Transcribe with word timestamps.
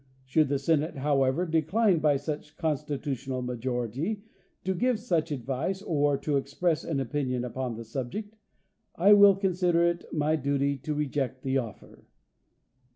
Should 0.25 0.47
the 0.49 0.57
Senate, 0.57 0.95
however, 0.97 1.45
decline 1.45 1.99
by 1.99 2.15
such 2.17 2.57
constitutional 2.57 3.43
majority 3.43 4.23
to 4.63 4.73
give 4.73 4.99
such 4.99 5.31
advice 5.31 5.83
or 5.83 6.17
to 6.17 6.37
express 6.37 6.83
an 6.83 6.99
opinion 6.99 7.45
upon 7.45 7.75
the 7.75 7.83
subject, 7.85 8.35
I 8.95 9.13
will 9.13 9.35
consider 9.35 9.83
it 9.83 10.11
my 10.11 10.37
duty 10.37 10.75
to 10.79 10.95
reject 10.95 11.43
the 11.43 11.59
offer. 11.59 12.07